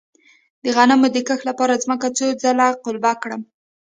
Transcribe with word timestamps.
د 0.63 0.65
غنمو 0.75 1.07
د 1.11 1.17
کښت 1.27 1.43
لپاره 1.49 1.81
ځمکه 1.83 2.07
څو 2.17 2.27
ځله 2.41 2.67
قلبه 2.83 3.11
کړم؟ 3.21 3.41